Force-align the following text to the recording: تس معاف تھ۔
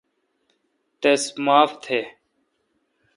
تس 1.01 1.23
معاف 1.45 1.71
تھ۔ 1.83 1.99